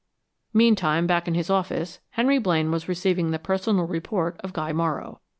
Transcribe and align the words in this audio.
Meantime, 0.51 1.05
back 1.05 1.27
in 1.27 1.35
his 1.35 1.47
office, 1.47 1.99
Henry 2.09 2.39
Blaine 2.39 2.71
was 2.71 2.87
receiving 2.89 3.29
the 3.29 3.37
personal 3.37 3.85
report 3.85 4.35
of 4.43 4.51
Guy 4.51 4.71
Morrow. 4.73 5.21